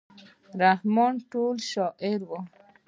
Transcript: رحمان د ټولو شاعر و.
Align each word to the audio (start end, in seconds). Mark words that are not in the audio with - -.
رحمان 0.61 1.13
د 1.19 1.21
ټولو 1.31 1.61
شاعر 1.71 2.19
و. 2.25 2.29